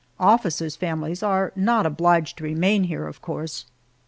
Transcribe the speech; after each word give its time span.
Officers' 0.19 0.75
families 0.75 1.21
are 1.21 1.53
not 1.55 1.85
obliged 1.85 2.37
to 2.39 2.43
remain 2.43 2.85
here, 2.85 3.05
of 3.05 3.21
course. 3.21 3.65